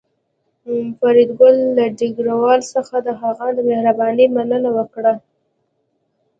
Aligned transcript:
فریدګل 0.99 1.55
له 1.77 1.85
ډګروال 1.97 2.59
څخه 2.73 2.95
د 3.01 3.07
هغه 3.21 3.47
د 3.55 3.57
مهربانۍ 3.69 4.27
مننه 4.35 4.69
وکړه 4.77 5.13